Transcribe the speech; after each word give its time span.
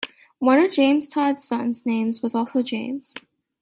One 0.39 0.57
of 0.57 0.71
James 0.71 1.07
Todd's 1.07 1.43
sons 1.43 1.85
name 1.85 2.11
was 2.23 2.33
also 2.33 2.63
James. 2.63 3.13